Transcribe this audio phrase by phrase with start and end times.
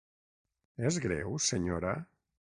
[0.89, 1.93] És greu, senyora?